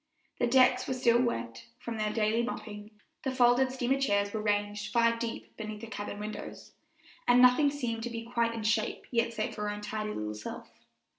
The 0.39 0.47
decks 0.47 0.87
were 0.87 0.95
still 0.95 1.21
wet 1.21 1.65
from 1.77 1.97
their 1.97 2.11
daily 2.11 2.41
mopping, 2.41 2.89
the 3.21 3.29
folded 3.31 3.71
steamer 3.71 4.01
chairs 4.01 4.33
were 4.33 4.41
ranged 4.41 4.91
five 4.91 5.19
deep 5.19 5.55
beneath 5.57 5.81
the 5.81 5.85
cabin 5.85 6.17
windows, 6.19 6.71
and 7.27 7.39
nothing 7.39 7.69
seemed 7.69 8.01
to 8.01 8.09
be 8.09 8.23
quite 8.25 8.55
in 8.55 8.63
shape 8.63 9.05
yet 9.11 9.31
save 9.31 9.53
her 9.57 9.69
own 9.69 9.81
tidy 9.81 10.15
little 10.15 10.33
self. 10.33 10.67